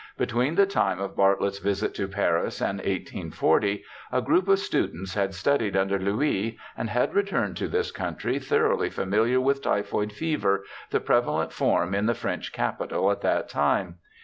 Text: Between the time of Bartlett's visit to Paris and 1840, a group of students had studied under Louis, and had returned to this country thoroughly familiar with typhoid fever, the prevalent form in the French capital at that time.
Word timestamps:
Between 0.17 0.55
the 0.55 0.65
time 0.65 0.99
of 0.99 1.15
Bartlett's 1.15 1.59
visit 1.59 1.93
to 1.93 2.07
Paris 2.07 2.59
and 2.59 2.79
1840, 2.79 3.83
a 4.11 4.19
group 4.23 4.47
of 4.47 4.57
students 4.57 5.13
had 5.13 5.35
studied 5.35 5.77
under 5.77 5.99
Louis, 5.99 6.57
and 6.75 6.89
had 6.89 7.13
returned 7.13 7.55
to 7.57 7.67
this 7.67 7.91
country 7.91 8.39
thoroughly 8.39 8.89
familiar 8.89 9.39
with 9.39 9.61
typhoid 9.61 10.11
fever, 10.11 10.65
the 10.89 11.01
prevalent 11.01 11.53
form 11.53 11.93
in 11.93 12.07
the 12.07 12.15
French 12.15 12.51
capital 12.51 13.11
at 13.11 13.21
that 13.21 13.47
time. 13.47 13.97